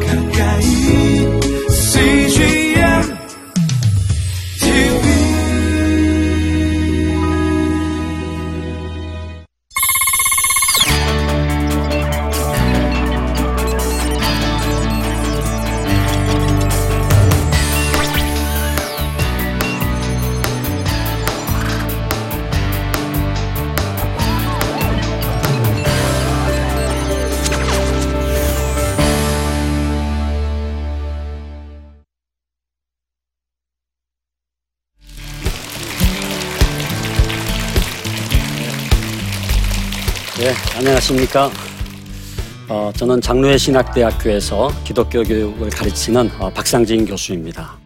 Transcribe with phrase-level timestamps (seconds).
[0.00, 0.21] 가까
[41.12, 41.50] 안녕하십니까.
[42.68, 47.81] 어, 저는 장로회 신학대학교에서 기독교 교육을 가르치는 어, 박상진 교수입니다.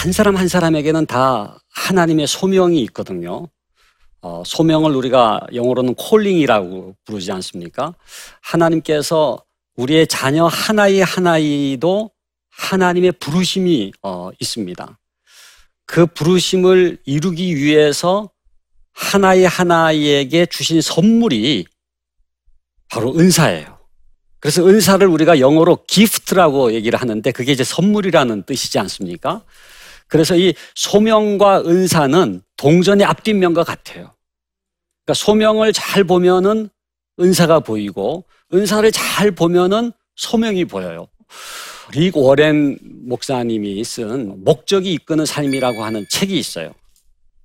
[0.00, 3.48] 한 사람 한 사람에게는 다 하나님의 소명이 있거든요.
[4.22, 7.94] 어, 소명을 우리가 영어로는 콜링이라고 부르지 않습니까?
[8.40, 9.44] 하나님께서
[9.76, 12.10] 우리의 자녀 하나의 하나이도
[12.48, 14.98] 하나님의 부르심이 어, 있습니다.
[15.84, 18.30] 그 부르심을 이루기 위해서
[18.94, 21.66] 하나의 하나에게 주신 선물이
[22.88, 23.78] 바로 은사예요.
[24.38, 29.42] 그래서 은사를 우리가 영어로 기프트라고 얘기를 하는데 그게 이제 선물이라는 뜻이지 않습니까?
[30.10, 34.12] 그래서 이 소명과 은사는 동전의 앞뒷면과 같아요.
[35.04, 36.68] 그러니까 소명을 잘 보면은
[37.18, 41.06] 은사가 보이고 은사를 잘 보면은 소명이 보여요.
[41.92, 46.72] 릭 워렌 목사님이 쓴 목적이 이끄는 삶이라고 하는 책이 있어요.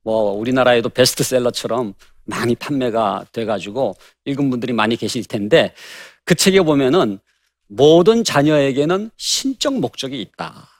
[0.03, 1.93] 뭐 우리나라에도 베스트셀러처럼
[2.25, 5.73] 많이 판매가 돼가지고 읽은 분들이 많이 계실 텐데
[6.23, 7.19] 그 책에 보면은
[7.67, 10.74] 모든 자녀에게는 신적 목적이 있다.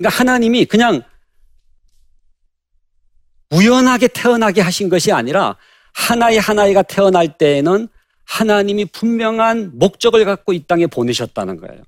[0.00, 1.02] 그러니까 하나님이 그냥
[3.50, 5.56] 우연하게 태어나게 하신 것이 아니라
[5.92, 7.86] 하나의 하나이가 태어날 때에는
[8.24, 11.82] 하나님이 분명한 목적을 갖고 이 땅에 보내셨다는 거예요.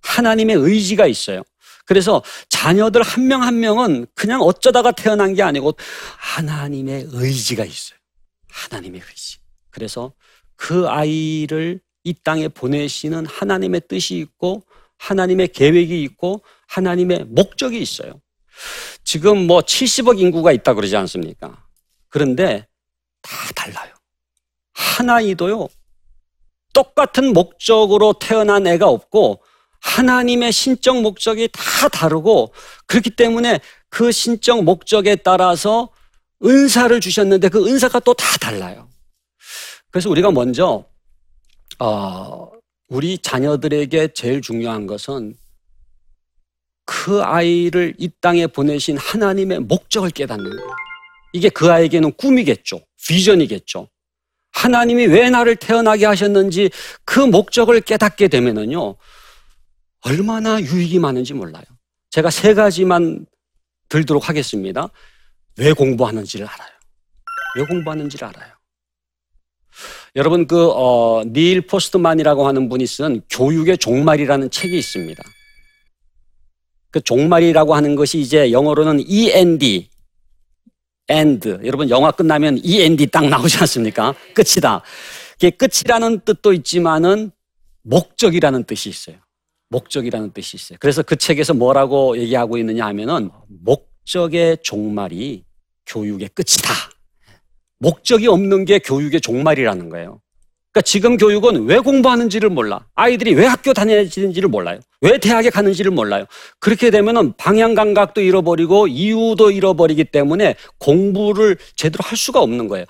[0.00, 1.42] 하나님의 의지가 있어요.
[1.84, 5.74] 그래서 자녀들 한 명한 명은 그냥 어쩌다가 태어난 게 아니고
[6.16, 7.98] 하나님의 의지가 있어요.
[8.48, 9.38] 하나님의 의지.
[9.70, 10.14] 그래서
[10.56, 14.62] 그 아이를 이 땅에 보내시는 하나님의 뜻이 있고
[14.98, 16.42] 하나님의 계획이 있고
[16.72, 18.20] 하나님의 목적이 있어요.
[19.04, 21.64] 지금 뭐 70억 인구가 있다 그러지 않습니까?
[22.08, 22.66] 그런데
[23.20, 23.94] 다 달라요.
[24.72, 25.68] 하나이도요,
[26.72, 29.42] 똑같은 목적으로 태어난 애가 없고,
[29.80, 32.54] 하나님의 신적 목적이 다 다르고,
[32.86, 33.60] 그렇기 때문에
[33.90, 35.90] 그 신적 목적에 따라서
[36.42, 38.88] 은사를 주셨는데 그 은사가 또 다 달라요.
[39.90, 40.86] 그래서 우리가 먼저,
[41.78, 42.50] 어,
[42.88, 45.34] 우리 자녀들에게 제일 중요한 것은
[46.84, 50.76] 그 아이를 이 땅에 보내신 하나님의 목적을 깨닫는 거예요.
[51.32, 52.80] 이게 그 아이에게는 꿈이겠죠.
[53.06, 53.88] 비전이겠죠.
[54.52, 56.70] 하나님이 왜 나를 태어나게 하셨는지
[57.04, 58.96] 그 목적을 깨닫게 되면은요,
[60.02, 61.64] 얼마나 유익이 많은지 몰라요.
[62.10, 63.26] 제가 세 가지만
[63.88, 64.88] 들도록 하겠습니다.
[65.58, 66.70] 왜 공부하는지를 알아요.
[67.56, 68.52] 왜 공부하는지를 알아요.
[70.16, 75.22] 여러분 그 어, 닐 포스트만이라고 하는 분이 쓴 교육의 종말이라는 책이 있습니다.
[76.92, 79.88] 그 종말이라고 하는 것이 이제 영어로는 END,
[81.10, 81.48] end.
[81.64, 84.14] 여러분 영화 끝나면 END 딱 나오지 않습니까?
[84.34, 84.82] 끝이다.
[85.32, 87.32] 그게 끝이라는 뜻도 있지만은
[87.82, 89.16] 목적이라는 뜻이 있어요.
[89.70, 90.76] 목적이라는 뜻이 있어요.
[90.80, 95.44] 그래서 그 책에서 뭐라고 얘기하고 있느냐 하면은 목적의 종말이
[95.86, 96.74] 교육의 끝이다.
[97.78, 100.20] 목적이 없는 게 교육의 종말이라는 거예요.
[100.72, 102.86] 그러니까 지금 교육은 왜 공부하는지를 몰라.
[102.94, 104.80] 아이들이 왜 학교 다니는지를 몰라요.
[105.02, 106.24] 왜 대학에 가는지를 몰라요.
[106.60, 112.86] 그렇게 되면은 방향 감각도 잃어버리고 이유도 잃어버리기 때문에 공부를 제대로 할 수가 없는 거예요.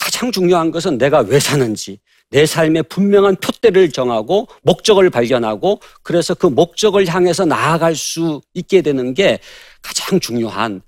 [0.00, 2.00] 가장 중요한 것은 내가 왜 사는지,
[2.30, 9.14] 내 삶의 분명한 표대를 정하고 목적을 발견하고 그래서 그 목적을 향해서 나아갈 수 있게 되는
[9.14, 9.38] 게
[9.82, 10.82] 가장 중요한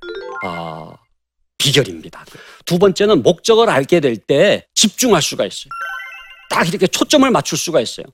[0.45, 0.95] 어,
[1.59, 2.25] 비결입니다.
[2.65, 5.71] 두 번째는 목적을 알게 될 때 집중할 수가 있어요.
[6.53, 8.05] 딱 이렇게 초점을 맞출 수가 있어요.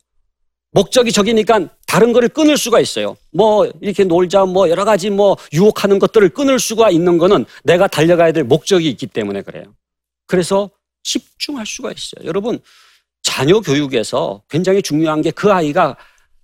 [0.70, 3.16] 목적이 저기니까 다른 거를 끊을 수가 있어요.
[3.32, 8.32] 뭐 이렇게 놀자 뭐 여러 가지 뭐 유혹하는 것들을 끊을 수가 있는 거는 내가 달려가야
[8.32, 9.64] 될 목적이 있기 때문에 그래요.
[10.26, 10.70] 그래서
[11.02, 12.26] 집중할 수가 있어요.
[12.28, 12.60] 여러분
[13.22, 15.96] 자녀 교육에서 굉장히 중요한 게 그 아이가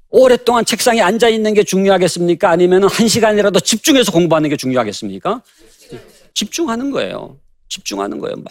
[0.08, 2.48] 오랫동안 책상에 앉아 있는 게 중요하겠습니까?
[2.48, 5.42] 아니면 한 시간이라도 집중해서 공부하는 게 중요하겠습니까?
[6.34, 7.38] 집중하는 거예요.
[7.68, 8.36] 집중하는 거예요.
[8.36, 8.44] 뭐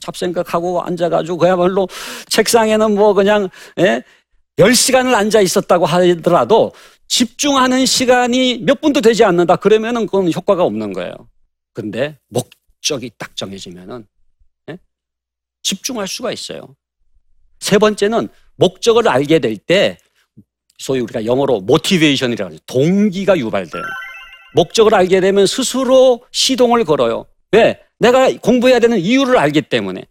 [0.00, 1.88] 잡생각하고 앉아가지고 그야말로
[2.28, 4.02] 책상에는 뭐 그냥 예?
[4.58, 6.72] 10시간을 앉아 있었다고 하더라도
[7.06, 9.56] 집중하는 시간이 몇 분도 되지 않는다.
[9.56, 11.12] 그러면은 그건 효과가 없는 거예요.
[11.72, 14.06] 근데 목적이 딱 정해지면은
[14.70, 14.78] 예?
[15.62, 16.76] 집중할 수가 있어요.
[17.60, 19.98] 세 번째는 목적을 알게 될 때
[20.78, 22.62] 소위 우리가 영어로 모티베이션이라고 하죠.
[22.66, 23.82] 동기가 유발돼요.
[24.54, 27.26] 목적을 알게 되면 스스로 시동을 걸어요.
[27.52, 27.80] 왜?
[27.98, 30.04] 내가 공부해야 되는 이유를 알기 때문에.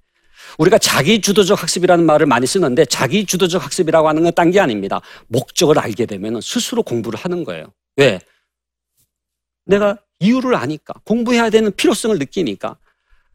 [0.57, 5.01] 우리가 자기 주도적 학습이라는 말을 많이 쓰는데 자기 주도적 학습이라고 하는 건 딴 게 아닙니다.
[5.27, 7.71] 목적을 알게 되면 스스로 공부를 하는 거예요.
[7.97, 8.19] 왜?
[9.65, 10.93] 내가 이유를 아니까.
[11.05, 12.77] 공부해야 되는 필요성을 느끼니까.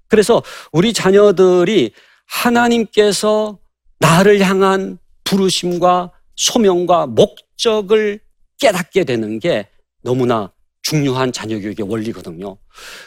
[0.09, 1.93] 그래서 우리 자녀들이
[2.27, 3.59] 하나님께서
[4.01, 8.21] 나를 향한 부르심과 소명과 목적을
[8.59, 9.69] 깨닫게 되는 게
[10.03, 10.51] 너무나
[10.93, 12.59] 중요한 자녀 교육의 원리거든요.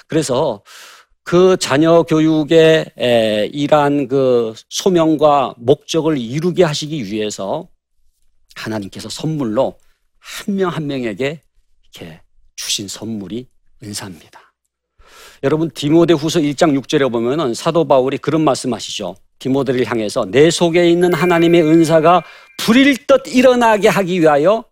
[0.07, 0.63] 그래서
[1.23, 7.69] 그 자녀 교육의 이러한 그 소명과 목적을 이루게 하시기 위해서
[8.55, 9.77] 하나님께서 선물로
[10.17, 11.41] 한명한 명에게
[11.83, 12.21] 이렇게
[12.55, 13.47] 주신 선물이
[13.83, 14.41] 은사입니다.
[15.43, 19.15] 여러분 디모데 후서 1장 6절에 보면은 사도 바울이 그런 말씀하시죠.
[19.37, 22.23] 디모데를 향해서 내 속에 있는 하나님의 은사가
[22.57, 24.65] 불일 듯 일어나게 하기 위하여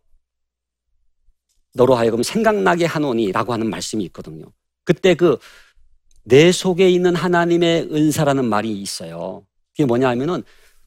[1.74, 4.46] 너로 하여금 생각나게 하노니라고 하는 말씀이 있거든요.
[4.86, 5.38] 그때 그
[6.24, 9.46] 내 속에 있는 하나님의 은사라는 말이 있어요.
[9.72, 10.44] 그게 뭐냐 하면은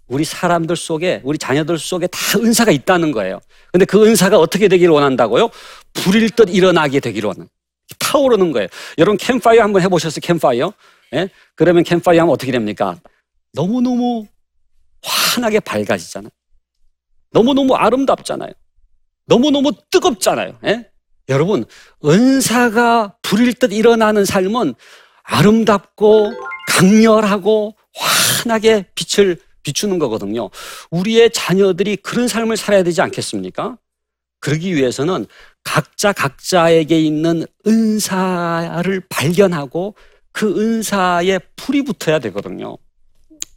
[0.07, 3.41] 우리 사람들 속에, 우리 자녀들 속에 다 은사가 있다는 거예요.
[3.73, 5.51] 근데 그 은사가 어떻게 되기를 원한다고요?
[5.93, 7.49] 불일 듯 일어나게 되기를 원하는.
[7.99, 8.69] 타오르는 거예요.
[8.99, 10.21] 여러분 캠파이어 한번 해보셨어요?
[10.23, 10.73] 캠파이어?
[11.15, 11.29] 예?
[11.55, 12.99] 그러면 캠파이어 하면 어떻게 됩니까?
[13.53, 14.27] 너무너무
[15.03, 16.31] 환하게 밝아지잖아요.
[17.33, 18.53] 너무너무 아름답잖아요.
[19.27, 20.59] 너무너무 뜨겁잖아요.
[20.65, 20.89] 예?
[21.29, 21.65] 여러분,
[22.05, 24.75] 은사가 불일 듯 일어나는 삶은
[25.25, 26.33] 아름답고
[26.69, 30.51] 강렬하고 환하게 빛을 비추는 거거든요.
[30.91, 33.77] 우리의 자녀들이 그런 삶을 살아야 되지 않겠습니까?
[34.39, 35.27] 그러기 위해서는
[35.65, 39.97] 각자 각자에게 있는 은사를 발견하고
[40.31, 42.79] 그 은사에 풀이 붙어야 되거든요.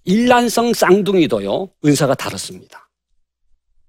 [0.05, 2.88] 일란성 쌍둥이도요, 은사가 다릅니다.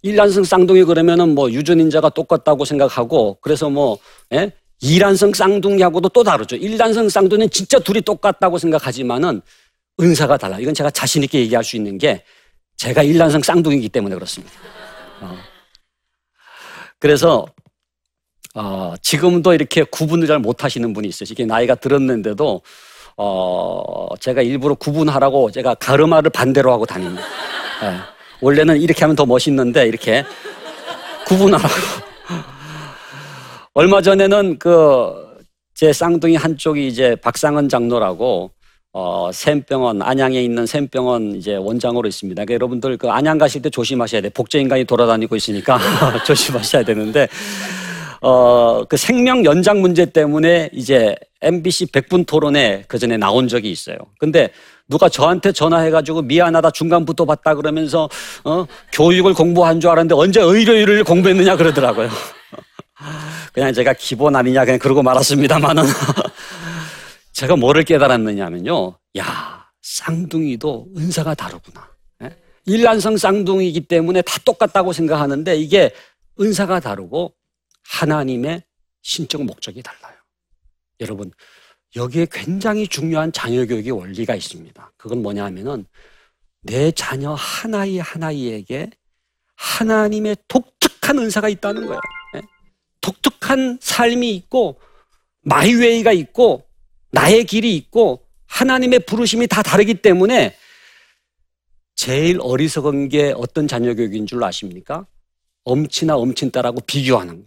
[0.03, 3.99] 일란성 쌍둥이 그러면은 뭐 유전인자가 똑같다고 생각하고 그래서 뭐
[4.33, 4.53] 예?
[4.81, 6.57] 이란성 쌍둥이하고도 또 다르죠.
[6.57, 9.43] 일란성 쌍둥이는 진짜 둘이 똑같다고 생각하지만은
[10.01, 10.59] 은사가 달라.
[10.59, 12.25] 이건 제가 자신 있게 얘기할 수 있는 게
[12.77, 14.55] 제가 일란성 쌍둥이기 때문에 그렇습니다.
[15.21, 15.37] 어.
[16.99, 17.47] 그래서
[18.55, 21.29] 어, 지금도 이렇게 구분을 잘 못하시는 분이 있어요.
[21.31, 22.63] 이게 나이가 들었는데도
[23.17, 27.23] 어, 제가 일부러 구분하라고 제가 가르마를 반대로 하고 다닙니다.
[27.83, 27.99] 네.
[28.41, 30.25] 원래는 이렇게 하면 더 멋있는데 이렇게
[31.27, 31.75] 구분하라고.
[33.75, 35.31] 얼마 전에는 그
[35.81, 38.51] 제 쌍둥이 한쪽이 이제 박상은 장로라고
[38.93, 42.45] 어, 샘병원, 안양에 있는 샘병원 이제 원장으로 있습니다.
[42.45, 44.29] 그러니까 여러분들 그 안양 가실 때 조심하셔야 돼.
[44.29, 45.79] 복제 인간이 돌아다니고 있으니까
[46.27, 47.29] 조심하셔야 되는데,
[48.21, 53.97] 어, 그 생명 연장 문제 때문에 이제 MBC 100분 토론에 그 전에 나온 적이 있어요.
[54.19, 54.51] 근데
[54.91, 58.09] 누가 저한테 전화해가지고 미안하다 중간부터 봤다 그러면서,
[58.45, 62.11] 어, 교육을 공부한 줄 알았는데 언제 의료를 공부했느냐 그러더라고요.
[63.55, 65.85] 그냥 제가 기본 아니냐 그냥 그러고 말았습니다만은.
[67.33, 68.99] 제가 뭐를 깨달았느냐면요.
[69.19, 71.89] 야, 쌍둥이도 은사가 다르구나.
[72.25, 72.37] 예?
[72.67, 75.93] 일란성 쌍둥이기 때문에 다 똑같다고 생각하는데 이게
[76.41, 77.33] 은사가 다르고
[77.89, 78.65] 하나님의
[79.03, 80.17] 신적 목적이 달라요.
[81.01, 81.31] 여러분,
[81.97, 84.93] 여기에 굉장히 중요한 자녀 교육의 원리가 있습니다.
[84.97, 85.87] 그건 뭐냐 하면은
[86.63, 88.91] 내 자녀 하나이 하나이에게
[89.57, 92.01] 하나님의 독특한 은사가 있다는 거예요.
[92.37, 92.43] 예?
[93.01, 94.81] 독특한 삶이 있고
[95.43, 96.67] 마이웨이가 있고
[97.13, 100.57] 나의 길이 있고 하나님의 부르심이 다 다르기 때문에
[101.97, 105.07] 제일 어리석은 게 어떤 자녀 교육인 줄 아십니까?
[105.65, 107.47] 엄친아 엄친딸하고 비교하는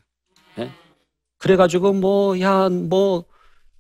[0.55, 0.71] 거예요.
[1.37, 3.25] 그래가지고 뭐, 야, 뭐,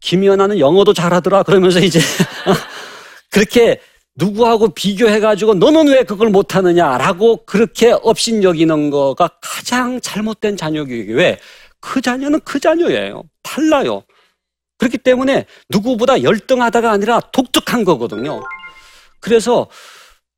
[0.03, 1.43] 김연아는 영어도 잘하더라.
[1.43, 1.99] 그러면서 이제
[3.31, 3.79] 그렇게
[4.15, 11.39] 누구하고 비교해가지고 너는 왜 그걸 못하느냐라고 그렇게 업신여기는 거가 가장 잘못된 자녀 교육이 왜?
[11.79, 13.23] 그 자녀는 그 자녀예요.
[13.41, 14.03] 달라요.
[14.77, 18.43] 그렇기 때문에 누구보다 열등하다가 아니라 독특한 거거든요.
[19.21, 19.69] 그래서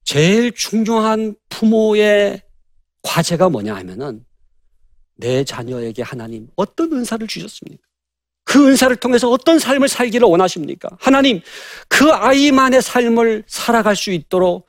[0.03, 2.43] 제일 중요한 부모의
[3.01, 4.23] 과제가 뭐냐 하면은
[5.17, 7.84] 내 자녀에게 하나님 어떤 은사를 주셨습니까?
[8.45, 10.87] 그 은사를 통해서 어떤 삶을 살기를 원하십니까?
[10.99, 11.41] 하나님,
[11.89, 14.67] 그 아이만의 삶을 살아갈 수 있도록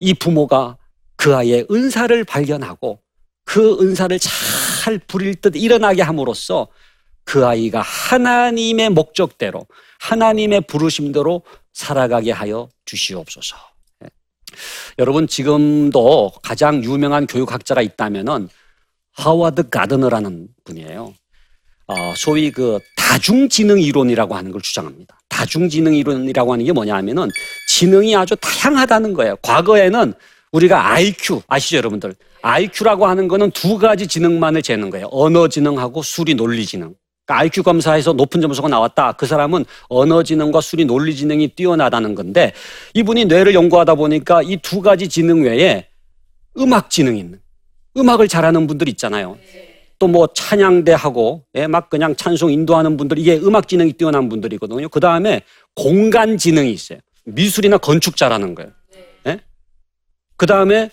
[0.00, 0.76] 이 부모가
[1.16, 3.00] 그 아이의 은사를 발견하고
[3.44, 6.66] 그 은사를 잘 부릴 듯 일어나게 함으로써
[7.24, 9.66] 그 아이가 하나님의 목적대로
[10.00, 13.56] 하나님의 부르심대로 살아가게 하여 주시옵소서.
[14.04, 14.08] 예.
[14.98, 18.48] 여러분 지금도 가장 유명한 교육학자가 있다면은
[19.12, 21.14] 하와드 가드너라는 분이에요.
[21.86, 25.18] 어, 소위 그 다중지능 이론이라고 하는 걸 주장합니다.
[25.28, 27.28] 다중지능 이론이라고 하는 게 뭐냐 하면은
[27.68, 29.36] 지능이 아주 다양하다는 거예요.
[29.42, 30.14] 과거에는
[30.52, 32.14] 우리가 IQ 아시죠, 여러분들?
[32.42, 35.08] IQ라고 하는 거는 두 가지 지능만을 재는 거예요.
[35.10, 36.94] 언어 지능하고 수리 논리 지능.
[37.26, 39.12] 그러니까 IQ 검사에서 높은 점수가 나왔다.
[39.12, 42.52] 그 사람은 언어 지능과 수리 논리 지능이 뛰어나다는 건데
[42.94, 45.88] 이분이 뇌를 연구하다 보니까 이 두 가지 지능 외에
[46.58, 47.40] 음악 지능이 있는
[47.96, 49.38] 음악을 잘하는 분들 있잖아요.
[50.04, 54.90] 또 뭐 찬양대하고 예, 막 그냥 찬송 인도하는 분들 이게 음악 지능이 뛰어난 분들이거든요.
[54.90, 55.40] 그 다음에
[55.74, 56.98] 공간 지능이 있어요.
[57.24, 58.70] 미술이나 건축 잘하는 거예요.
[59.26, 59.40] 예?
[60.36, 60.90] 그 다음에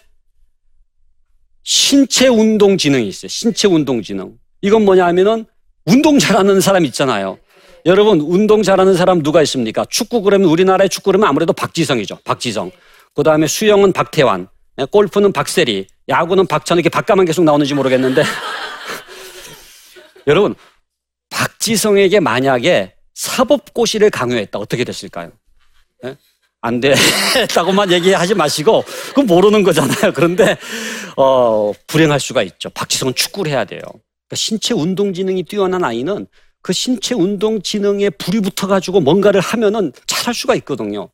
[1.63, 3.27] 신체 운동 지능이 있어요.
[3.27, 4.37] 신체 운동 지능.
[4.61, 5.45] 이건 뭐냐 하면은
[5.85, 7.37] 운동 잘하는 사람 있잖아요.
[7.85, 9.83] 여러분 운동 잘하는 사람 누가 있습니까?
[9.89, 12.19] 축구 그러면 우리나라의 축구 그러면 아무래도 박지성이죠.
[12.23, 12.71] 박지성.
[13.13, 14.47] 그 다음에 수영은 박태환,
[14.79, 18.23] 예, 골프는 박세리, 야구는 박찬호 이렇게 박가만 계속 나오는지 모르겠는데
[20.27, 20.55] 여러분
[21.29, 25.31] 박지성에게 만약에 사법고시를 강요했다 어떻게 됐을까요?
[26.05, 26.17] 예?
[26.61, 30.13] 안 됐다고만 얘기하지 마시고 그건 모르는 거잖아요.
[30.13, 30.57] 그런데
[31.17, 32.69] 어, 불행할 수가 있죠.
[32.69, 33.81] 박지성은 축구를 해야 돼요.
[33.81, 36.27] 그러니까 신체 운동 지능이 뛰어난 아이는
[36.61, 41.09] 그 신체 운동 지능에 불이 붙어가지고 뭔가를 하면은 잘할 수가 있거든요.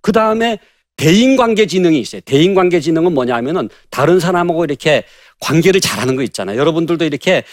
[0.00, 0.58] 그 다음에
[0.96, 2.20] 대인관계 지능이 있어요.
[2.22, 5.04] 대인관계 지능은 뭐냐면은 다른 사람하고 이렇게
[5.40, 6.58] 관계를 잘하는 거 있잖아요.
[6.58, 7.44] 여러분들도 이렇게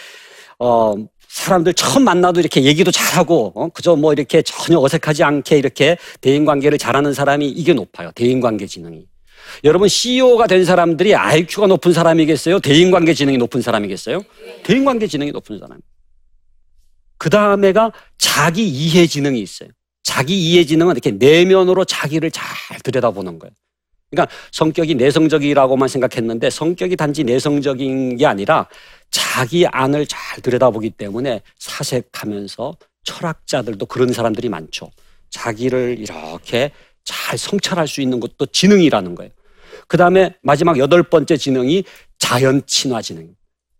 [0.58, 0.94] 어
[1.28, 3.68] 사람들 처음 만나도 이렇게 얘기도 잘하고 어?
[3.68, 8.10] 그저 뭐 이렇게 전혀 어색하지 않게 이렇게 대인 관계를 잘하는 사람이 이게 높아요.
[8.14, 9.06] 대인 관계 지능이.
[9.64, 12.60] 여러분 CEO가 된 사람들이 IQ가 높은 사람이겠어요?
[12.60, 14.22] 대인 관계 지능이 높은 사람이겠어요?
[14.64, 15.80] 대인 관계 지능이 높은 사람.
[17.18, 19.70] 그 다음에가 자기 이해 지능이 있어요.
[20.02, 22.44] 자기 이해 지능은 이렇게 내면으로 자기를 잘
[22.82, 23.52] 들여다보는 거예요.
[24.10, 28.68] 그러니까 성격이 내성적이라고만 생각했는데 성격이 단지 내성적인 게 아니라
[29.10, 32.74] 자기 안을 잘 들여다보기 때문에 사색하면서
[33.04, 34.90] 철학자들도 그런 사람들이 많죠.
[35.30, 36.70] 자기를 이렇게
[37.04, 39.30] 잘 성찰할 수 있는 것도 지능이라는 거예요.
[39.86, 41.84] 그 다음에 마지막 여덟 번째 지능이
[42.18, 43.34] 자연 친화 지능.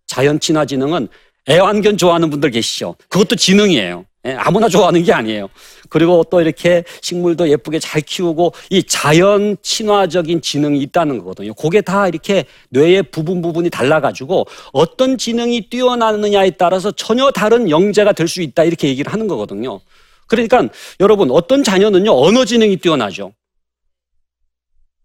[0.07, 1.09] 자연 친화 지능은
[1.49, 2.97] 애완견 좋아하는 분들 계시죠?
[3.09, 4.05] 그것도 지능이에요.
[4.27, 5.49] 예, 아무나 좋아하는 게 아니에요.
[5.89, 11.55] 그리고 또 이렇게 식물도 예쁘게 잘 키우고 이 자연 친화적인 지능이 있다는 거거든요.
[11.55, 18.29] 그게 다 이렇게 뇌의 부분 부분이 달라가지고 어떤 지능이 뛰어나느냐에 따라서 전혀 다른 영재가 될
[18.29, 19.81] 수 있다 이렇게 얘기를 하는 거거든요.
[20.27, 20.69] 그러니까
[21.01, 23.33] 여러분 어떤 자녀는요 언어 지능이 뛰어나죠.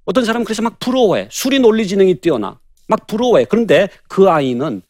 [0.05, 1.29] 어떤 사람은 그래서 막 부러워해.
[1.31, 2.59] 수리 논리 지능이 뛰어나.
[2.89, 3.45] 막 부러워해.
[3.45, 4.81] 그런데 그 아이는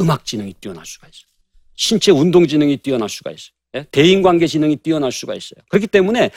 [0.00, 1.33] 음악 지능이 뛰어날 수가 있어요.
[1.76, 3.54] 신체 운동 지능이 뛰어날 수가 있어요.
[3.76, 3.86] 예?
[3.90, 5.62] 대인관계 지능이 뛰어날 수가 있어요.
[5.68, 6.30] 그렇기 때문에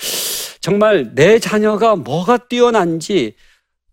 [0.60, 3.34] 정말 내 자녀가 뭐가 뛰어난지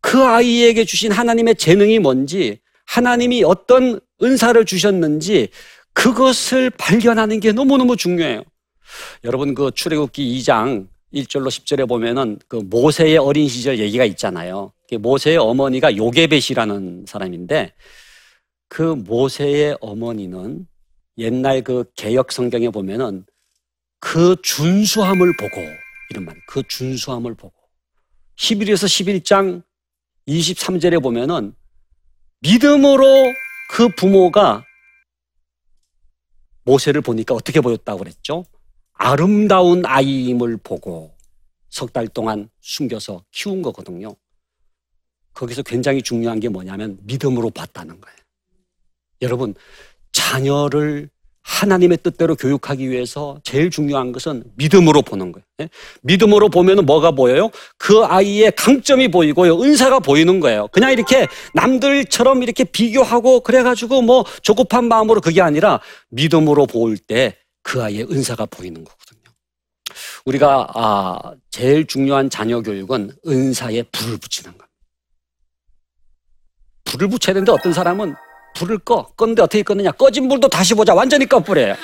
[0.00, 5.48] 그 아이에게 주신 하나님의 재능이 뭔지 하나님이 어떤 은사를 주셨는지
[5.92, 8.42] 그것을 발견하는 게 너무너무 중요해요.
[9.24, 14.72] 여러분 그 출애굽기 2장 1절로 10절에 보면은 그 모세의 어린 시절 얘기가 있잖아요.
[14.98, 17.72] 모세의 어머니가 요게벳이라는 사람인데
[18.68, 20.66] 그 모세의 어머니는
[21.18, 23.24] 옛날 그 개혁 성경에 보면은
[24.00, 25.60] 그 준수함을 보고
[26.10, 27.54] 이런 말, 그 준수함을 보고
[28.36, 29.62] 11에서 11장
[30.28, 31.54] 23절에 보면은
[32.40, 33.04] 믿음으로
[33.70, 34.64] 그 부모가
[36.64, 38.44] 모세를 보니까 어떻게 보였다고 그랬죠?
[38.92, 41.14] 아름다운 아이임을 보고
[41.70, 44.14] 석 달 동안 숨겨서 키운 거거든요.
[45.32, 48.16] 거기서 굉장히 중요한 게 뭐냐면 믿음으로 봤다는 거예요.
[49.22, 49.54] 여러분,
[50.24, 51.10] 자녀를
[51.42, 55.44] 하나님의 뜻대로 교육하기 위해서 제일 중요한 것은 믿음으로 보는 거예요.
[55.60, 55.68] 예?
[56.02, 57.50] 믿음으로 보면 뭐가 보여요?
[57.76, 59.60] 그 아이의 강점이 보이고요.
[59.60, 60.68] 은사가 보이는 거예요.
[60.72, 67.82] 그냥 이렇게 남들처럼 이렇게 비교하고 그래가지고 뭐 조급한 마음으로 그게 아니라 믿음으로 볼 때 그
[67.82, 69.22] 아이의 은사가 보이는 거거든요.
[70.26, 71.18] 우리가 아,
[71.50, 74.68] 제일 중요한 자녀 교육은 은사에 불을 붙이는 겁니다.
[76.84, 78.14] 불을 붙여야 되는데 어떤 사람은
[78.54, 79.06] 불을 꺼.
[79.16, 79.96] 껐는데 어떻게 껐느냐?
[79.96, 80.94] 꺼진 불도 다시 보자.
[80.94, 81.74] 완전히 꺼버려요.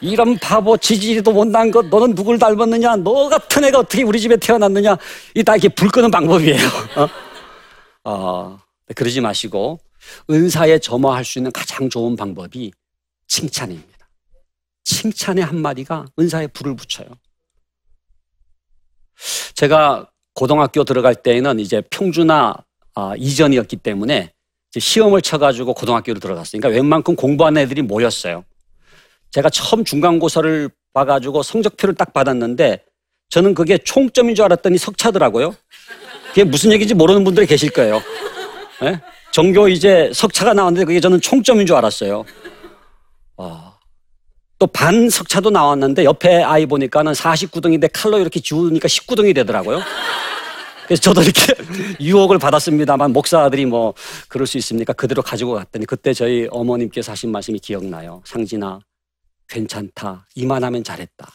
[0.00, 2.96] 이런 바보 지지리도 못난 것, 너는 누굴 닮았느냐?
[2.96, 4.96] 너 같은 애가 어떻게 우리 집에 태어났느냐?
[5.34, 6.58] 이 다 이렇게 불 끄는 방법이에요.
[8.04, 8.10] 어?
[8.10, 8.58] 어,
[8.94, 9.80] 그러지 마시고,
[10.30, 12.72] 은사에 점화할 수 있는 가장 좋은 방법이
[13.26, 14.08] 칭찬입니다.
[14.84, 17.08] 칭찬의 한마디가 은사에 불을 붙여요.
[19.54, 22.54] 제가 고등학교 들어갈 때에는 이제 평준화
[22.96, 24.32] 아, 이전이었기 때문에
[24.80, 26.60] 시험을 쳐가지고 고등학교로 들어갔어요.
[26.60, 28.44] 그러니까 웬만큼 공부한 애들이 모였어요.
[29.30, 32.84] 제가 처음 중간고사를 봐가지고 성적표를 딱 받았는데
[33.30, 35.54] 저는 그게 총점인 줄 알았더니 석차더라고요.
[36.28, 38.02] 그게 무슨 얘기인지 모르는 분들이 계실 거예요.
[38.80, 39.00] 네?
[39.32, 42.24] 전교 이제 석차가 나왔는데 그게 저는 총점인 줄 알았어요.
[43.36, 43.74] 와.
[44.58, 49.80] 또 반석차도 나왔는데 옆에 아이 보니까는 49등인데 칼로 이렇게 지우니까 19등이 되더라고요.
[50.86, 51.54] 그래서 저도 이렇게
[52.00, 53.94] 유혹을 받았습니다만 목사들이 뭐
[54.28, 54.92] 그럴 수 있습니까?
[54.92, 58.22] 그대로 가지고 갔더니 그때 저희 어머님께서 하신 말씀이 기억나요.
[58.24, 58.80] 상진아,
[59.48, 60.26] 괜찮다.
[60.34, 61.34] 이만하면 잘했다.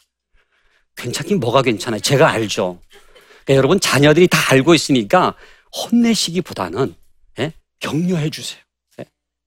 [0.96, 2.00] 괜찮긴 뭐가 괜찮아요?
[2.01, 2.79] 제가 알죠.
[3.46, 5.36] 그러니까 여러분 자녀들이 다 알고 있으니까
[5.75, 6.96] 혼내시기보다는
[7.39, 7.53] 예?
[7.79, 8.62] 격려해 주세요.
[9.00, 9.06] 예?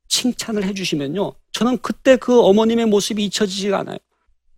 [0.08, 1.34] 칭찬을 해 주시면요.
[1.52, 3.98] 저는 그때 그 어머님의 모습이 잊혀지지가 않아요.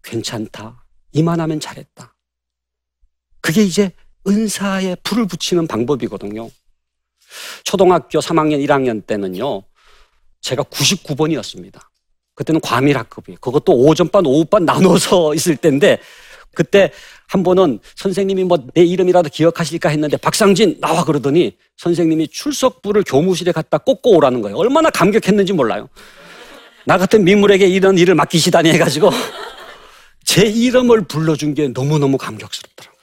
[0.03, 0.85] 괜찮다.
[1.13, 2.15] 이만하면 잘했다.
[3.41, 3.93] 그게 이제
[4.27, 6.51] 은사에 불을 붙이는 방법이거든요.
[7.65, 9.63] 초등학교 3학년, 1학년 때는요,
[10.41, 11.81] 제가 99번이었습니다.
[12.35, 13.39] 그때는 과밀학급이에요.
[13.41, 15.99] 그것도 오전반, 오후반 나눠서 있을 때인데,
[16.55, 16.93] 그때
[17.27, 23.79] 한 번은 선생님이 뭐 내 이름이라도 기억하실까 했는데 박상진 나와 그러더니 선생님이 출석부를 교무실에 갖다
[23.79, 24.57] 꽂고 오라는 거예요.
[24.57, 25.89] 얼마나 감격했는지 몰라요.
[26.87, 29.11] 나 같은 민물에게 이런 일을 맡기시다니 해가지고
[30.25, 32.94] 제 이름을 불러준 게 너무너무 감격스럽더라고요.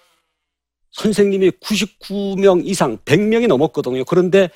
[0.92, 4.04] 선생님이 99명 이상 100명이 넘었거든요.
[4.06, 4.50] 그런데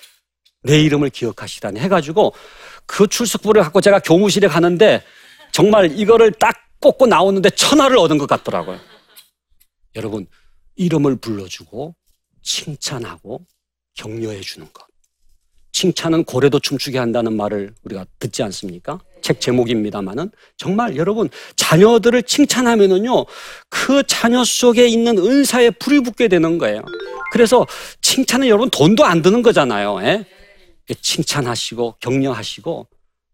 [0.63, 2.33] 내 이름을 기억하시다니 해가지고
[2.85, 5.03] 그 출석부를 갖고 제가 교무실에 가는데
[5.51, 8.79] 정말 이거를 딱 꽂고 나오는데 천하를 얻은 것 같더라고요.
[9.95, 10.27] 여러분,
[10.75, 11.95] 이름을 불러주고
[12.41, 13.45] 칭찬하고
[13.95, 14.85] 격려해 주는 것.
[15.71, 18.99] 칭찬은 고래도 춤추게 한다는 말을 우리가 듣지 않습니까?
[19.25, 23.25] 책 제목입니다만은 정말 여러분 자녀들을 칭찬하면은요
[23.69, 26.83] 그 자녀 속에 있는 은사에 불이 붙게 되는 거예요.
[27.31, 27.65] 그래서
[28.01, 29.99] 칭찬은 여러분 돈도 안 드는 거잖아요.
[30.03, 30.25] 예?
[31.01, 32.87] 칭찬하시고 격려하시고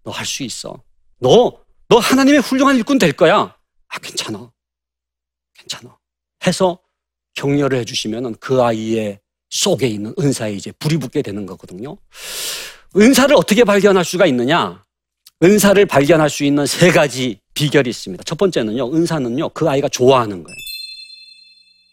[0.06, 0.82] 너 할 수 있어.
[1.20, 1.52] 너
[1.90, 3.54] 너 하나님의 훌륭한 일꾼 될 거야.
[3.90, 4.50] 아 괜찮아,
[5.60, 5.98] 괜찮아.
[6.48, 6.80] 해서
[7.34, 11.98] 격려를 해주시면은 그 아이의 속에 있는 은사에 이제 불이 붙게 되는 거거든요.
[12.96, 14.86] 은사를 어떻게 발견할 수가 있느냐?
[15.44, 18.24] 은사를 발견할 수 있는 세 가지 비결이 있습니다.
[18.24, 20.56] 첫 번째는요, 은사는요, 그 아이가 좋아하는 거예요.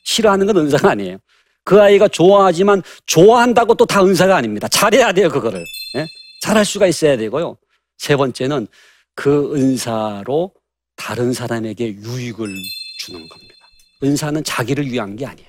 [0.04, 1.18] 싫어하는 건 은사가 아니에요.
[1.64, 4.68] 그 아이가 좋아하지만 좋아한다고 또 다 은사가 아닙니다.
[4.68, 5.64] 잘해야 돼요, 그거를.
[5.96, 6.06] 예?
[6.42, 7.56] 잘할 수가 있어야 되고요.
[7.98, 8.66] 세 번째는
[9.14, 10.52] 그 은사로
[10.96, 12.54] 다른 사람에게 유익을
[13.00, 13.54] 주는 겁니다.
[14.02, 15.48] 은사는 자기를 위한 게 아니에요.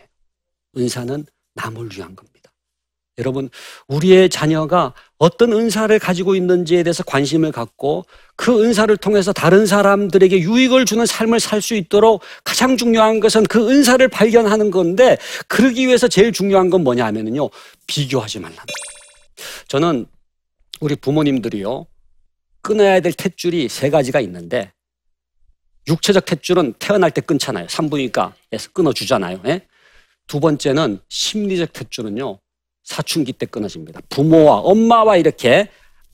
[0.77, 2.38] 은사는 남을 위한 겁니다.
[3.19, 3.49] 여러분,
[3.87, 8.05] 우리의 자녀가 어떤 은사를 가지고 있는지에 대해서 관심을 갖고
[8.37, 13.69] 그 은사를 통해서 다른 사람들에게 유익을 주는 삶을 살 수 있도록 가장 중요한 것은 그
[13.69, 15.17] 은사를 발견하는 건데
[15.49, 17.49] 그러기 위해서 제일 중요한 건 뭐냐 하면요.
[17.85, 18.63] 비교하지 말라.
[19.67, 20.05] 저는
[20.79, 21.85] 우리 부모님들이요.
[22.61, 24.71] 끊어야 될 탯줄이 세 가지가 있는데
[25.87, 27.67] 육체적 탯줄은 태어날 때 끊잖아요.
[27.67, 29.41] 산부인과에서 끊어주잖아요.
[29.47, 29.67] 예?
[30.27, 32.39] 두 번째는 심리적 탯줄은요.
[32.89, 34.01] 사춘기 때 끊어집니다.
[34.09, 35.69] 부모와 엄마와 이렇게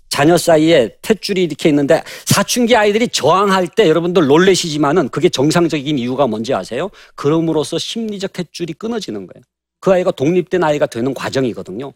[0.10, 6.54] 자녀 사이에 탯줄이 이렇게 있는데 사춘기 아이들이 저항할 때 여러분들 놀래시지만은 그게 정상적인 이유가 뭔지
[6.54, 6.90] 아세요?
[7.16, 9.42] 그럼으로써 심리적 탯줄이 끊어지는 거예요.
[9.80, 11.94] 그 아이가 독립된 아이가 되는 과정이거든요.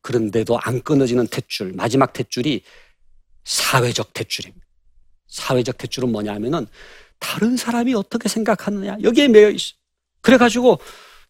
[0.00, 2.62] 그런데도 안 끊어지는 탯줄, 마지막 탯줄이
[3.44, 4.62] 사회적 탯줄입니다.
[5.28, 6.66] 사회적 탯줄은 뭐냐 하면은
[7.18, 9.74] 다른 사람이 어떻게 생각하느냐 여기에 매여 있어.
[10.22, 10.78] 그래가지고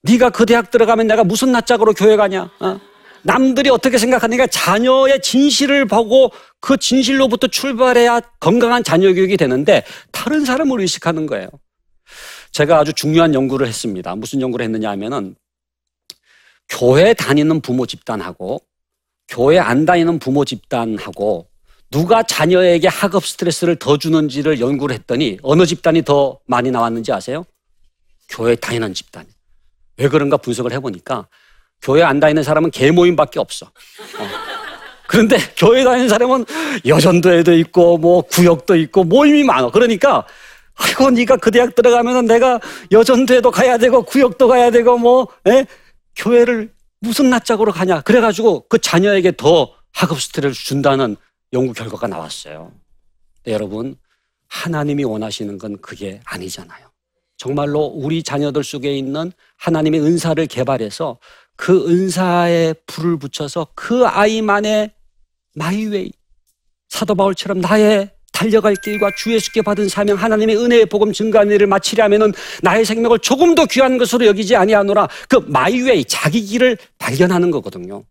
[0.03, 2.51] 네가 그 대학 들어가면 내가 무슨 낯짝으로 교회 가냐?
[2.61, 2.81] 어?
[3.23, 10.81] 남들이 어떻게 생각하니까 자녀의 진실을 보고 그 진실로부터 출발해야 건강한 자녀 교육이 되는데 다른 사람을
[10.81, 11.49] 의식하는 거예요.
[12.53, 14.17] 제가 아주 중요한 연구를 했습니다.
[14.17, 15.37] 무슨 연구를 했느냐 하면은
[16.69, 18.61] 교회 다니는 부모 집단하고
[19.29, 21.49] 교회 안 다니는 부모 집단하고
[21.91, 27.45] 누가 자녀에게 학업 스트레스를 더 주는지를 연구를 했더니 어느 집단이 더 많이 나왔는지 아세요?
[28.29, 29.27] 교회 다니는 집단.
[30.01, 31.29] 왜 그런가 분석을 해보니까
[31.83, 33.67] 교회 안 다니는 사람은 개모임밖에 없어.
[33.67, 34.29] 어.
[35.07, 36.47] 그런데 교회 다니는 사람은
[36.87, 39.71] 여전도에도 있고 뭐 구역도 있고 모임이 많아.
[39.71, 40.27] 그러니까
[40.77, 42.61] 아이고 네가 그 대학 들어가면은 내가
[42.91, 45.51] 여전도에도 가야 되고 구역도 가야 되고 뭐 에?
[45.51, 45.67] 예?
[46.17, 48.01] 교회를 무슨 낯짝으로 가냐.
[48.03, 51.17] 그래가지고 그 자녀에게 더 학업 스트레스를 준다는
[51.53, 52.73] 연구 결과가 나왔어요.
[53.45, 53.97] 네, 여러분,
[54.49, 56.90] 하나님이 원하시는 건 그게 아니잖아요.
[57.41, 61.19] 정말로 우리 자녀들 속에 있는 하나님의 은사를 개발해서
[61.57, 64.91] 그 은사에 불을 붙여서 그 아이만의
[65.55, 66.13] My way
[66.91, 72.35] 사도 바울처럼 나의 달려갈 길과 주 예수께 받은 사명 하나님의 은혜의 복음 증가하는 일을 마치려면은
[72.61, 78.05] 나의 생명을 조금도 귀한 것으로 여기지 아니하노라 그 my way 자기 길을 발견하는 거거든요.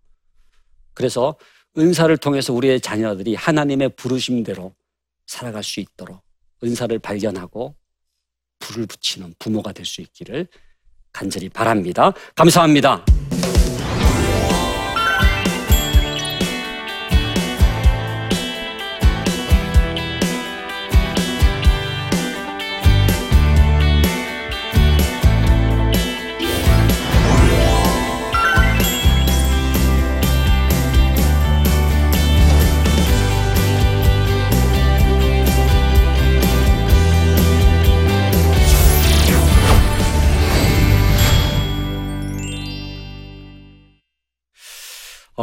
[0.95, 1.35] 그래서
[1.77, 4.73] 은사를 통해서 우리의 자녀들이 하나님의 부르심대로
[5.27, 6.19] 살아갈 수 있도록
[6.63, 7.75] 은사를 발견하고
[8.59, 10.47] 불을 붙이는 부모가 될 수 있기를
[11.11, 12.13] 간절히 바랍니다.
[12.35, 13.03] 감사합니다.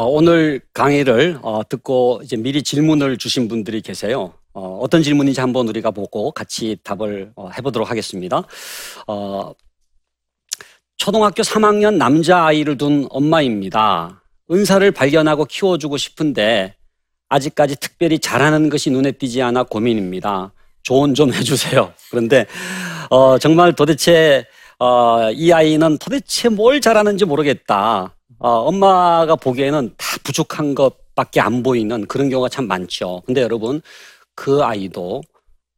[0.05, 4.35] 오늘 강의를 어, 듣고 이제 미리 질문을 주신 분들이 계세요.
[4.53, 8.43] 어, 어떤 질문인지 한번 우리가 보고 같이 답을 어, 해보도록 하겠습니다.
[9.07, 9.53] 어,
[10.99, 14.23] 초등학교 3학년 남자아이를 둔 엄마입니다.
[14.51, 16.75] 은사를 발견하고 키워주고 싶은데
[17.29, 20.53] 아직까지 특별히 잘하는 것이 눈에 띄지 않아 고민입니다.
[20.83, 21.93] 조언 좀 해주세요.
[22.11, 22.47] 그런데
[23.09, 24.45] 어, 정말 도대체
[24.79, 28.16] 어, 이 아이는 도대체 뭘 잘하는지 모르겠다.
[28.39, 33.23] 어, 엄마가 보기에는 다 부족한 것밖에 안 보이는 그런 경우가 참 많죠.
[33.27, 33.81] 근데 여러분,
[34.35, 35.23] 그 아이도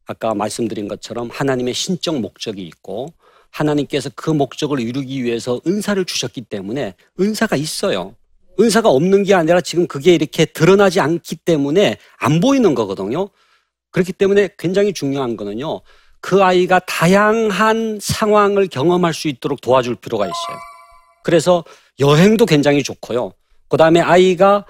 [0.05, 3.13] 아까 말씀드린 것처럼 하나님의 신적 목적이 있고
[3.51, 8.15] 하나님께서 그 목적을 이루기 위해서 은사를 주셨기 때문에 은사가 있어요.
[8.59, 13.29] 은사가 없는 게 아니라 지금 그게 이렇게 드러나지 않기 때문에 안 보이는 거거든요.
[13.91, 15.81] 그렇기 때문에 굉장히 중요한 거는요.
[16.21, 20.57] 그 아이가 다양한 상황을 경험할 수 있도록 도와줄 필요가 있어요.
[21.23, 21.63] 그래서
[21.99, 23.33] 여행도 굉장히 좋고요.
[23.67, 24.65] 그 다음에 아이가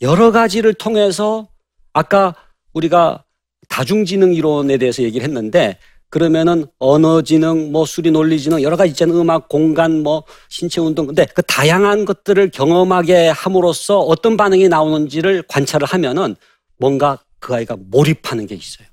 [0.00, 1.48] 여러 가지를 통해서
[1.92, 2.34] 아까
[2.72, 3.24] 우리가
[3.68, 5.78] 다중지능 이론에 대해서 얘기를 했는데
[6.10, 9.18] 그러면은 언어지능, 뭐 수리 논리지능 여러 가지 있잖아요.
[9.18, 11.06] 음악, 공간, 뭐 신체 운동.
[11.06, 16.36] 근데 그 다양한 것들을 경험하게 함으로써 어떤 반응이 나오는지를 관찰을 하면은
[16.76, 18.86] 뭔가 그 아이가 몰입하는 게 있어요.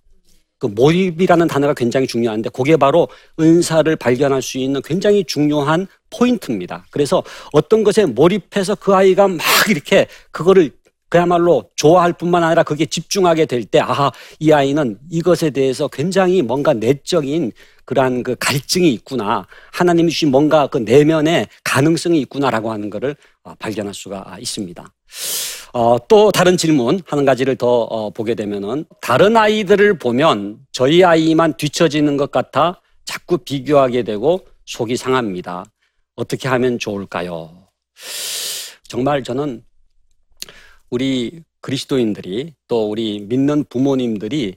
[0.60, 3.08] 그 몰입이라는 단어가 굉장히 중요한데 그게 바로
[3.40, 6.86] 은사를 발견할 수 있는 굉장히 중요한 포인트입니다.
[6.92, 10.72] 그래서 어떤 것에 몰입해서 그 아이가 막 이렇게 그거를
[11.10, 16.74] 그야말로 좋아할 뿐만 아니라 그게 집중하게 될 때, 아하, 이 아이는 이것에 대해서 굉장히 뭔가
[16.74, 17.52] 내적인
[17.86, 19.48] 그러한 그 갈증이 있구나.
[19.72, 24.86] 하나님이 주신 뭔가 그 내면에 가능성이 있구나라고 하는 것을 어, 발견할 수가 있습니다.
[25.74, 31.58] 어, 또 다른 질문 한 가지를 더 어, 보게 되면은 다른 아이들을 보면 저희 아이만
[31.58, 35.66] 뒤처지는 것 같아 자꾸 비교하게 되고 속이 상합니다.
[36.16, 37.68] 어떻게 하면 좋을까요?
[38.84, 39.64] 정말 저는
[40.90, 44.56] 우리 그리스도인들이 또 우리 믿는 부모님들이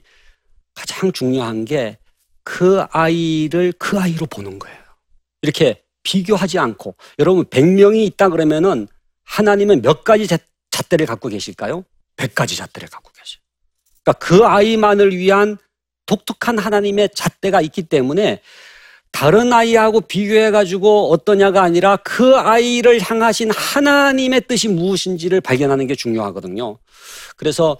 [0.73, 1.97] 가장 중요한 게
[2.43, 4.77] 그 아이를 그 아이로 보는 거예요.
[5.41, 8.87] 이렇게 비교하지 않고 여러분 100명이 있다 그러면은
[9.23, 10.27] 하나님은 몇 가지
[10.73, 11.85] 잣대를 갖고 계실까요?
[12.17, 13.39] 100가지 잣대를 갖고 계세요.
[14.03, 15.57] 그러니까 그 아이만을 위한
[16.05, 18.41] 독특한 하나님의 잣대가 있기 때문에
[19.11, 26.79] 다른 아이하고 비교해가지고 어떠냐가 아니라 그 아이를 향하신 하나님의 뜻이 무엇인지를 발견하는 게 중요하거든요.
[27.37, 27.77] 그래서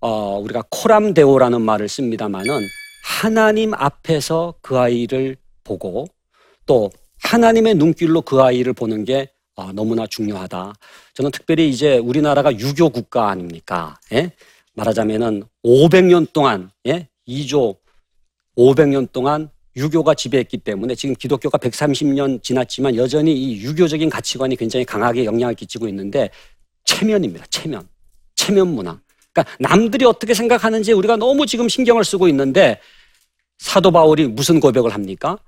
[0.00, 2.66] 어, 우리가 코람데오라는 말을 씁니다만은
[3.04, 6.06] 하나님 앞에서 그 아이를 보고
[6.66, 6.90] 또
[7.22, 9.41] 하나님의 눈길로 그 아이를 보는 게 어,
[9.74, 10.72] 너무나 중요하다.
[11.14, 13.98] 저는 특별히 이제 우리나라가 유교 국가 아닙니까?
[14.12, 14.32] 예?
[14.74, 17.08] 말하자면은 500년 동안 예?
[17.28, 17.76] 2조
[18.56, 25.24] 500년 동안 유교가 지배했기 때문에 지금 기독교가 130년 지났지만 여전히 이 유교적인 가치관이 굉장히 강하게
[25.24, 26.30] 영향을 끼치고 있는데
[26.84, 27.46] 체면입니다.
[27.48, 27.88] 체면.
[28.34, 28.98] 체면 문화.
[29.32, 32.80] 그러니까 남들이 어떻게 생각하는지 우리가 너무 지금 신경을 쓰고 있는데
[33.58, 35.38] 사도 바울이 무슨 고백을 합니까?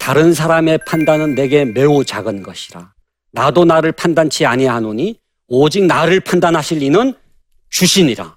[0.00, 2.94] 다른 사람의 판단은 내게 매우 작은 것이라.
[3.32, 7.14] 나도 나를 판단치 아니하노니 오직 나를 판단하실 이는
[7.68, 8.36] 주신이라.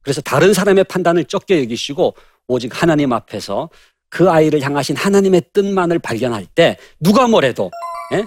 [0.00, 2.16] 그래서 다른 사람의 판단을 적게 여기시고
[2.48, 3.68] 오직 하나님 앞에서
[4.08, 7.70] 그 아이를 향하신 하나님의 뜻만을 발견할 때 누가 뭐래도
[8.14, 8.24] 예?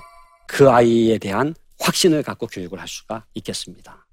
[0.47, 4.05] 그 아이에 대한 확신을 갖고 교육을 할 수가 있겠습니다.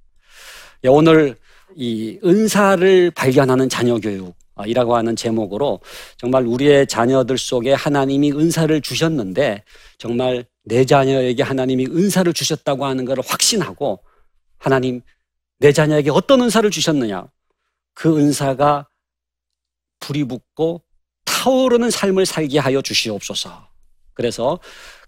[0.84, 1.36] 예, 오늘
[1.76, 4.34] 이 은사를 발견하는 자녀 교육
[4.66, 5.80] 이라고 하는 제목으로
[6.16, 9.64] 정말 우리의 자녀들 속에 하나님이 은사를 주셨는데
[9.98, 14.00] 정말 내 자녀에게 하나님이 은사를 주셨다고 하는 것을 확신하고
[14.58, 15.00] 하나님
[15.58, 17.26] 내 자녀에게 어떤 은사를 주셨느냐?
[17.94, 18.88] 그 은사가
[20.00, 20.82] 불이 붙고
[21.24, 23.68] 타오르는 삶을 살게 하여 주시옵소서.
[24.14, 24.58] 그래서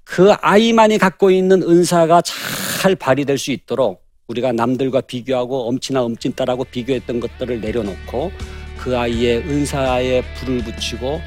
[0.05, 7.21] 그 아이만이 갖고 있는 은사가 잘 발휘될 수 있도록 우리가 남들과 비교하고 엄친아 엄친딸하고 비교했던
[7.21, 8.33] 것들을 내려놓고
[8.83, 11.23] 그 아이의 은사에 불을 붙이고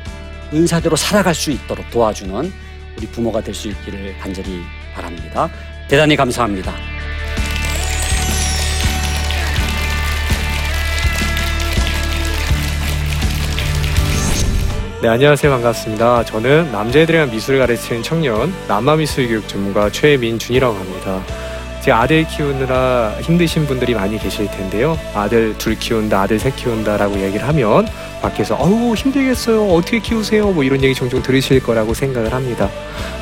[0.54, 2.52] 은사대로 살아갈 수 있도록 도와주는
[2.98, 4.60] 우리 부모가 될 수 있기를 간절히
[4.94, 5.50] 바랍니다.
[5.88, 6.74] 대단히 감사합니다.
[15.02, 15.52] 네, 안녕하세요.
[15.52, 16.26] 반갑습니다.
[16.26, 21.45] 저는 남자애들이랑 미술을 가르치는 청년, 남아미술교육 전문가 최민준이라고 합니다.
[21.86, 24.98] 제 아들 키우느라 힘드신 분들이 많이 계실 텐데요.
[25.14, 27.88] 아들 둘 키운다, 아들 셋 키운다라고 얘기를 하면
[28.24, 29.68] 밖에서 어우 힘들겠어요.
[29.68, 30.50] 어떻게 키우세요?
[30.50, 32.72] 뭐 이런 얘기 종종 들으실 거라고 생각을 합니다.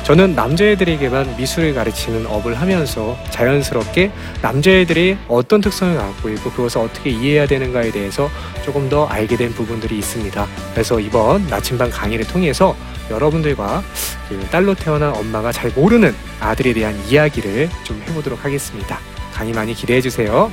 [0.04, 4.12] 저는 남자애들에게만 미술을 가르치는 업을 하면서 자연스럽게
[4.42, 8.28] 남자애들이 어떤 특성을 갖고 있고 그것을 어떻게 이해해야 되는가에 대해서
[8.62, 10.46] 조금 더 알게 된 부분들이 있습니다.
[10.74, 12.76] 그래서 이번 나침반 강의를 통해서
[13.10, 13.82] 여러분들과
[14.28, 18.98] 그 딸로 태어난 엄마가 잘 모르는 아들에 대한 이야기를 좀 해보도록 하겠습니다.
[19.32, 20.52] 강의 많이 기대해 주세요.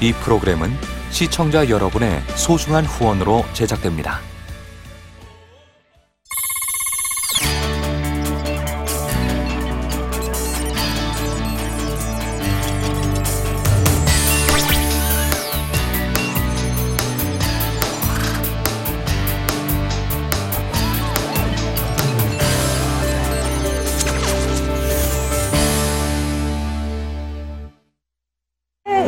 [0.00, 0.72] 이 프로그램은
[1.10, 4.33] 시청자 여러분의 소중한 후원으로 제작됩니다.